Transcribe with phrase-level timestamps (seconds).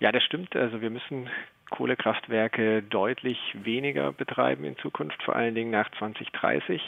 [0.00, 0.56] Ja, das stimmt.
[0.56, 1.28] Also wir müssen
[1.70, 6.82] Kohlekraftwerke deutlich weniger betreiben in Zukunft, vor allen Dingen nach 2030.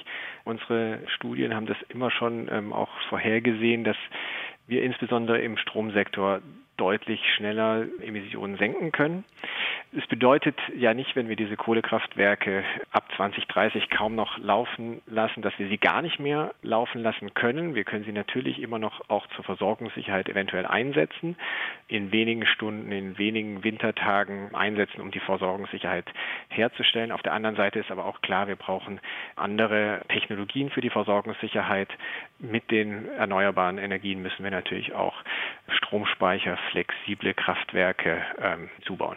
[0.44, 3.97] Unsere Studien haben das immer schon ähm, auch vorhergesehen, dass
[4.67, 6.41] wir insbesondere im Stromsektor
[6.77, 9.25] deutlich schneller Emissionen senken können.
[9.93, 15.57] Es bedeutet ja nicht, wenn wir diese Kohlekraftwerke ab 2030 kaum noch laufen lassen, dass
[15.59, 17.77] wir sie gar nicht mehr laufen lassen können.
[17.77, 21.36] Wir können sie natürlich immer noch auch zur Versorgungssicherheit eventuell einsetzen,
[21.86, 26.07] in wenigen Stunden, in wenigen Wintertagen einsetzen, um die Versorgungssicherheit
[26.49, 27.13] herzustellen.
[27.13, 29.00] Auf der anderen Seite ist aber auch klar, wir brauchen
[29.36, 31.89] andere Technologien für die Versorgungssicherheit.
[32.41, 35.15] Mit den erneuerbaren Energien müssen wir natürlich auch
[35.69, 39.16] Stromspeicher, flexible Kraftwerke ähm, zubauen.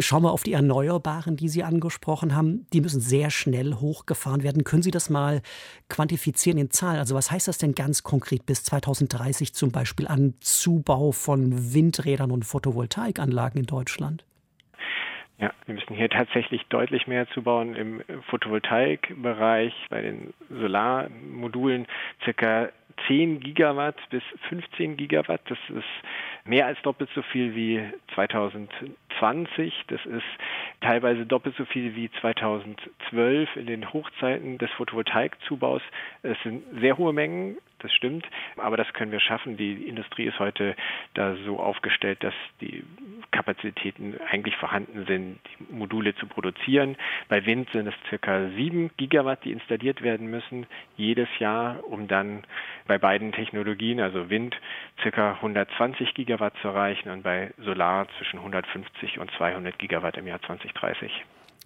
[0.00, 2.66] Schauen wir auf die Erneuerbaren, die Sie angesprochen haben.
[2.72, 4.62] Die müssen sehr schnell hochgefahren werden.
[4.62, 5.42] Können Sie das mal
[5.88, 7.00] quantifizieren in Zahlen?
[7.00, 12.30] Also was heißt das denn ganz konkret bis 2030 zum Beispiel an Zubau von Windrädern
[12.30, 14.24] und Photovoltaikanlagen in Deutschland?
[15.40, 21.86] Ja, wir müssen hier tatsächlich deutlich mehr zubauen im Photovoltaikbereich, bei den Solarmodulen
[22.24, 22.70] circa
[23.06, 25.40] 10 Gigawatt bis 15 Gigawatt.
[25.48, 25.84] Das ist
[26.44, 27.82] mehr als doppelt so viel wie
[28.14, 29.84] 2020.
[29.88, 30.24] Das ist
[30.80, 35.82] teilweise doppelt so viel wie 2012 in den Hochzeiten des Photovoltaikzubaus.
[36.22, 38.26] Es sind sehr hohe Mengen, das stimmt,
[38.56, 39.56] aber das können wir schaffen.
[39.56, 40.74] Die Industrie ist heute
[41.14, 42.82] da so aufgestellt, dass die
[43.38, 46.96] Kapazitäten eigentlich vorhanden sind, die Module zu produzieren.
[47.28, 52.42] Bei Wind sind es circa 7 Gigawatt, die installiert werden müssen jedes Jahr, um dann
[52.88, 54.56] bei beiden Technologien, also Wind,
[55.02, 60.42] circa 120 Gigawatt zu erreichen und bei Solar zwischen 150 und 200 Gigawatt im Jahr
[60.42, 61.12] 2030.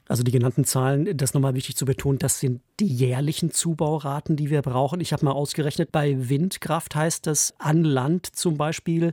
[0.08, 4.50] Also die genannten Zahlen, das nochmal wichtig zu betonen, das sind die jährlichen Zubauraten, die
[4.50, 5.00] wir brauchen.
[5.00, 9.12] Ich habe mal ausgerechnet, bei Windkraft heißt das an Land zum Beispiel,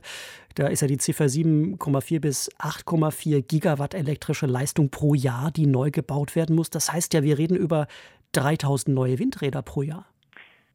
[0.56, 5.90] da ist ja die Ziffer 7,4 bis 8,4 Gigawatt elektrische Leistung pro Jahr, die neu
[5.90, 6.70] gebaut werden muss.
[6.70, 7.86] Das heißt ja, wir reden über
[8.32, 10.06] 3000 neue Windräder pro Jahr.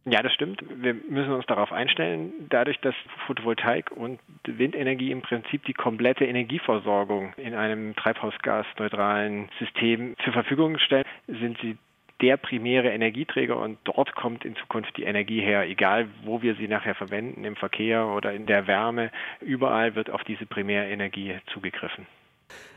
[0.07, 0.63] Ja, das stimmt.
[0.69, 2.93] Wir müssen uns darauf einstellen, dadurch, dass
[3.25, 11.05] Photovoltaik und Windenergie im Prinzip die komplette Energieversorgung in einem treibhausgasneutralen System zur Verfügung stellen,
[11.27, 11.77] sind sie
[12.21, 16.67] der primäre Energieträger und dort kommt in Zukunft die Energie her, egal wo wir sie
[16.67, 19.11] nachher verwenden, im Verkehr oder in der Wärme,
[19.41, 22.05] überall wird auf diese Primärenergie zugegriffen.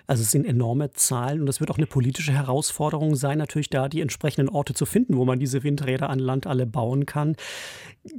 [0.08, 3.90] Also es sind enorme Zahlen und es wird auch eine politische Herausforderung sein, natürlich da
[3.90, 7.36] die entsprechenden Orte zu finden, wo man diese Windräder an Land alle bauen kann.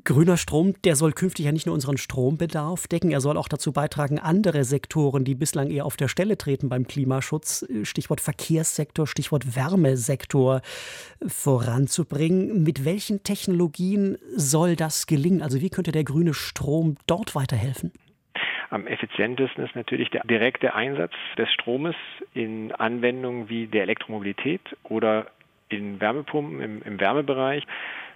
[0.04, 3.72] Grüner Strom, der soll künftig ja nicht nur unseren Strombedarf decken, er soll auch dazu
[3.72, 9.56] beitragen, andere Sektoren, die bislang eher auf der Stelle treten beim Klimaschutz, Stichwort Verkehrssektor, Stichwort
[9.56, 10.62] Wärmesektor,
[11.26, 12.62] voranzubringen.
[12.62, 15.42] Mit welchen Technologien soll das gelingen?
[15.42, 17.92] Also wie könnte der grüne Strom dort weiterhelfen?
[18.70, 21.96] Am effizientesten ist natürlich der direkte Einsatz des Stromes
[22.34, 25.28] in Anwendungen wie der Elektromobilität oder
[25.70, 27.66] in Wärmepumpen im, im Wärmebereich.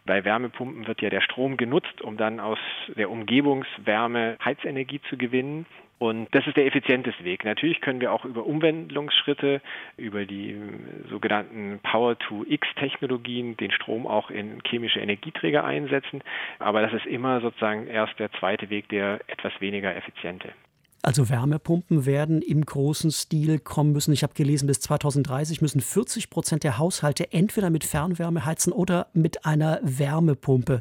[0.05, 2.59] Bei Wärmepumpen wird ja der Strom genutzt, um dann aus
[2.95, 5.65] der Umgebungswärme Heizenergie zu gewinnen.
[6.03, 7.45] Und das ist der effizienteste Weg.
[7.45, 9.61] Natürlich können wir auch über Umwandlungsschritte,
[9.95, 10.59] über die äh,
[11.09, 16.21] sogenannten Power-to-X-Technologien den Strom auch in chemische Energieträger einsetzen.
[16.59, 20.49] Aber das ist immer sozusagen erst der zweite Weg, der etwas weniger effiziente.
[21.03, 24.11] Also Wärmepumpen werden im großen Stil kommen müssen.
[24.11, 29.07] Ich habe gelesen, bis 2030 müssen 40 Prozent der Haushalte entweder mit Fernwärme heizen oder
[29.13, 30.79] mit einer Wärmepumpe.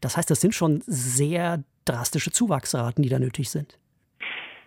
[0.00, 3.76] Das heißt, das sind schon sehr drastische Zuwachsraten, die da nötig sind.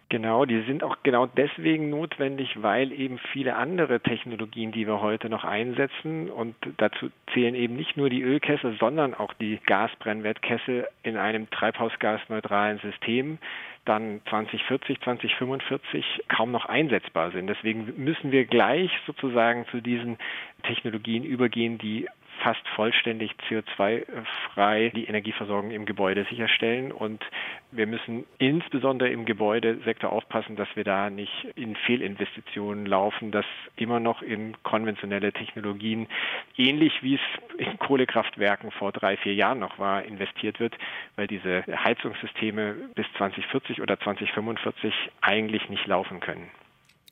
[0.10, 5.30] Genau, die sind auch genau deswegen notwendig, weil eben viele andere Technologien, die wir heute
[5.30, 11.18] noch einsetzen, und dazu zählen eben nicht nur die Ölkessel, sondern auch die Gasbrennwertkessel in
[11.18, 13.40] einem treibhausgasneutralen System,
[13.86, 17.48] dann 2040, 2045 kaum noch einsetzbar sind.
[17.48, 20.18] Deswegen müssen wir gleich sozusagen zu diesen
[20.64, 22.08] Technologien übergehen, die
[22.46, 26.92] fast vollständig CO2-frei die Energieversorgung im Gebäude sicherstellen.
[26.92, 27.24] Und
[27.72, 33.48] wir müssen insbesondere im Gebäudesektor aufpassen, dass wir da nicht in Fehlinvestitionen laufen, dass
[33.78, 36.08] immer noch in konventionelle Technologien,
[36.56, 40.78] ähnlich wie es in Kohlekraftwerken vor drei, vier Jahren noch war, investiert wird,
[41.16, 46.52] weil diese Heizungssysteme bis 2040 oder 2045 eigentlich nicht laufen können.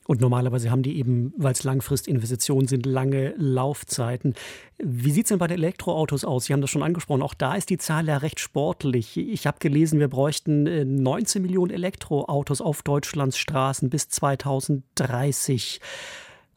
[0.06, 4.34] Und normalerweise haben die eben, weil es Langfristinvestitionen sind, lange Laufzeiten.
[4.78, 6.44] Wie sieht es denn bei den Elektroautos aus?
[6.44, 7.22] Sie haben das schon angesprochen.
[7.22, 9.16] Auch da ist die Zahl ja recht sportlich.
[9.16, 15.80] Ich habe gelesen, wir bräuchten 19 äh, Millionen Elektroautos auf Deutschlands Straßen bis 2030.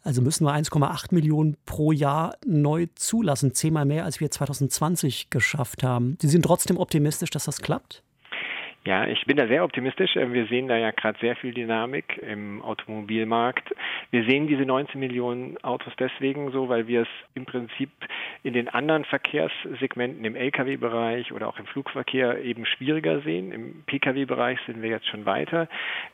[0.03, 3.53] Also müssen wir 1,8 Millionen pro Jahr neu zulassen.
[3.53, 6.17] Zehnmal mehr, als wir 2020 geschafft haben.
[6.21, 8.03] Sie sind trotzdem optimistisch, dass das klappt?
[8.87, 10.15] Ja, ich bin da sehr optimistisch.
[10.15, 13.75] Wir sehen da ja gerade sehr viel Dynamik im Automobilmarkt.
[14.11, 17.89] Wir sehen diese 19 Millionen Autos deswegen so, weil wir es im Prinzip
[18.47, 23.51] in den anderen Verkehrssegmenten im Lkw-Bereich oder auch im Flugverkehr eben schwieriger sehen.
[23.51, 25.67] Im Pkw-Bereich sind wir jetzt schon weiter.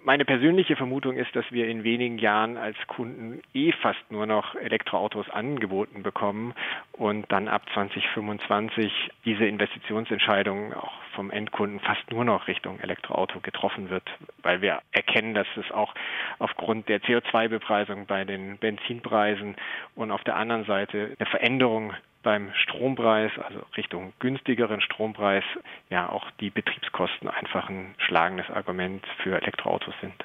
[0.04, 4.56] Meine persönliche Vermutung ist, dass wir in wenigen Jahren als Kunden eh fast nur noch
[4.56, 6.56] Elektroautos angeboten bekommen
[6.94, 8.92] und dann ab 2025
[9.26, 14.10] diese Investitionsentscheidungen auch vom Endkunden fast nur noch Richtung Elektroauto getroffen wird,
[14.42, 15.94] weil wir erkennen, dass es auch
[16.40, 19.56] aufgrund der CO2-Bepreisung bei den Benzinpreisen
[19.96, 25.44] und auf der anderen Seite eine Veränderung beim Strompreis, also Richtung günstigeren Strompreis,
[25.90, 30.16] ja auch die Betriebskosten einfach ein schlagendes Argument für Elektroautos sind.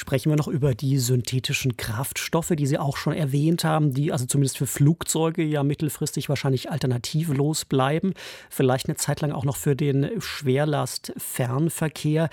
[0.00, 4.24] Sprechen wir noch über die synthetischen Kraftstoffe, die Sie auch schon erwähnt haben, die also
[4.24, 8.14] zumindest für Flugzeuge ja mittelfristig wahrscheinlich alternativlos bleiben,
[8.48, 12.30] vielleicht eine Zeit lang auch noch für den Schwerlastfernverkehr.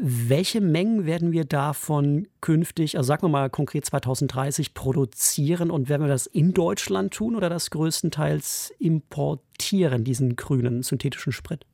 [0.00, 6.02] Welche Mengen werden wir davon künftig, also sagen wir mal konkret 2030, produzieren und werden
[6.02, 11.64] wir das in Deutschland tun oder das größtenteils importieren, diesen grünen synthetischen Sprit?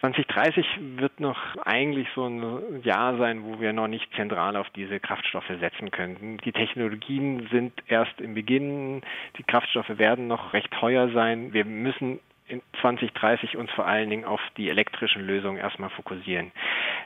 [0.00, 0.64] 2030
[0.98, 5.50] wird noch eigentlich so ein Jahr sein, wo wir noch nicht zentral auf diese Kraftstoffe
[5.58, 6.38] setzen könnten.
[6.44, 9.02] Die Technologien sind erst im Beginn,
[9.38, 11.52] die Kraftstoffe werden noch recht teuer sein.
[11.52, 16.52] Wir müssen in 2030 uns vor allen Dingen auf die elektrischen Lösungen erstmal fokussieren.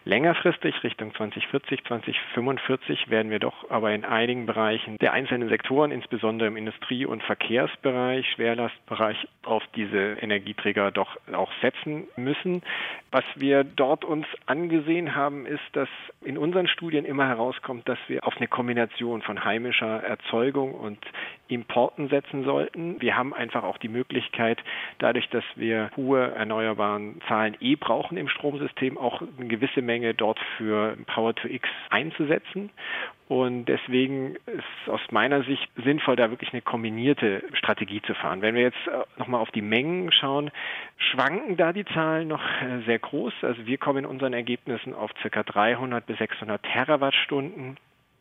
[0.05, 6.49] Längerfristig Richtung 2040, 2045 werden wir doch aber in einigen Bereichen der einzelnen Sektoren, insbesondere
[6.49, 12.63] im Industrie- und Verkehrsbereich, Schwerlastbereich, auf diese Energieträger doch auch setzen müssen.
[13.11, 15.89] Was wir dort uns angesehen haben, ist, dass
[16.23, 20.99] in unseren Studien immer herauskommt, dass wir auf eine Kombination von heimischer Erzeugung und
[21.49, 23.01] Importen setzen sollten.
[23.01, 24.63] Wir haben einfach auch die Möglichkeit,
[24.99, 30.39] dadurch, dass wir hohe erneuerbaren Zahlen eh brauchen im Stromsystem, auch eine gewisse Menge dort
[30.57, 32.71] für Power to X einzusetzen.
[33.29, 38.43] Und deswegen ist aus meiner Sicht sinnvoll, da wirklich eine kombinierte Strategie zu fahren.
[38.43, 40.51] Wenn wir jetzt äh, nochmal auf die Mengen schauen,
[40.97, 43.33] schwanken da die Zahlen noch äh, sehr groß.
[43.43, 45.43] Also wir kommen in unseren Ergebnissen auf ca.
[45.45, 47.77] 300 bis 600 Terawattstunden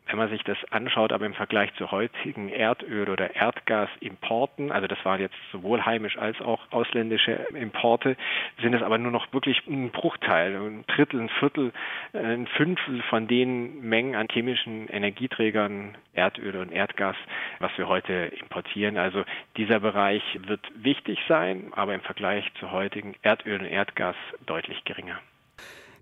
[0.09, 5.03] wenn man sich das anschaut, aber im Vergleich zu heutigen Erdöl- oder Erdgasimporten, also das
[5.05, 8.17] waren jetzt sowohl heimisch als auch ausländische Importe,
[8.61, 11.71] sind es aber nur noch wirklich ein Bruchteil, ein Drittel, ein Viertel,
[12.13, 17.15] ein Fünftel von den Mengen an chemischen Energieträgern, Erdöl und Erdgas,
[17.59, 18.97] was wir heute importieren.
[18.97, 19.23] Also
[19.57, 24.15] dieser Bereich wird wichtig sein, aber im Vergleich zu heutigen Erdöl und Erdgas
[24.47, 25.19] deutlich geringer.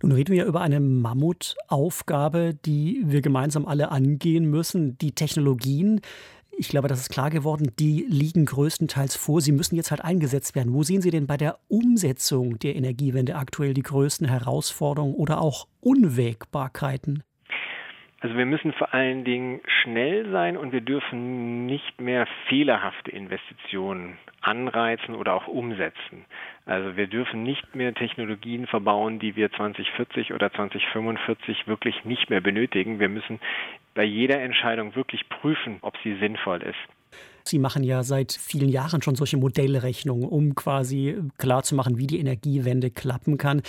[0.01, 4.97] Nun reden wir über eine Mammutaufgabe, die wir gemeinsam alle angehen müssen.
[4.99, 6.01] Die Technologien,
[6.59, 9.41] ich glaube, das ist klar geworden, die liegen größtenteils vor.
[9.41, 10.73] Sie müssen jetzt halt eingesetzt werden.
[10.73, 15.67] Wo sehen Sie denn bei der Umsetzung der Energiewende aktuell die größten Herausforderungen oder auch
[15.81, 17.23] Unwägbarkeiten?
[18.19, 24.17] Also wir müssen vor allen Dingen schnell sein und wir dürfen nicht mehr fehlerhafte Investitionen
[24.41, 26.25] anreizen oder auch umsetzen.
[26.65, 32.41] Also wir dürfen nicht mehr Technologien verbauen, die wir 2040 oder 2045 wirklich nicht mehr
[32.41, 32.99] benötigen.
[32.99, 33.39] Wir müssen
[33.93, 36.96] bei jeder Entscheidung wirklich prüfen, ob sie sinnvoll ist.
[37.47, 42.91] Sie machen ja seit vielen Jahren schon solche Modellrechnungen, um quasi klarzumachen, wie die Energiewende
[42.91, 43.61] klappen kann.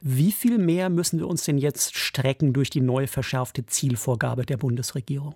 [0.00, 4.56] Wie viel mehr müssen wir uns denn jetzt strecken durch die neu verschärfte Zielvorgabe der
[4.56, 5.34] Bundesregierung?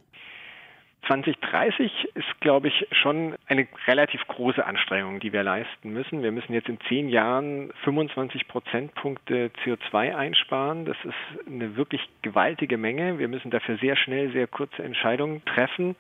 [1.09, 6.23] 2030 ist, glaube ich, schon eine relativ große Anstrengung, die wir leisten müssen.
[6.23, 10.85] Wir müssen jetzt in zehn Jahren 25 Prozentpunkte CO2 einsparen.
[10.85, 13.19] Das ist eine wirklich gewaltige Menge.
[13.19, 15.97] Wir müssen dafür sehr schnell, sehr kurze Entscheidungen treffen.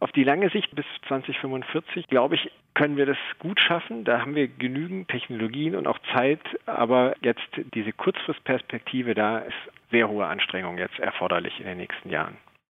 [0.00, 4.04] Auf die lange Sicht bis 2045, glaube ich, können wir das gut schaffen.
[4.04, 6.40] Da haben wir genügend Technologien und auch Zeit.
[6.64, 9.54] Aber jetzt diese Kurzfristperspektive, da ist
[9.90, 12.38] sehr hohe Anstrengung jetzt erforderlich in den nächsten Jahren.